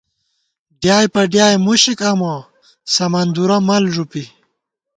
ڈیائے 0.81 1.07
پہ 1.13 1.21
ڈیائے 1.31 1.57
مُشِک 1.65 1.99
امہ، 2.09 2.33
سمَندُورہ 2.93 3.57
مَل 3.67 3.83
ݫُپی 3.93 4.23